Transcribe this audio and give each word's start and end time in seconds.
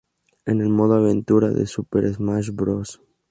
En 0.45 0.61
el 0.61 0.69
modo 0.69 0.95
aventura 0.95 1.49
de 1.51 1.67
"Super 1.67 2.11
Smash 2.11 2.49
Bros. 2.49 2.99